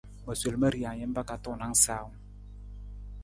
Ma 0.25 0.33
sol 0.41 0.55
ma 0.61 0.67
rijang 0.73 0.99
jampa 1.01 1.21
ka 1.29 1.35
tuunang 1.43 1.75
sawung. 1.83 2.15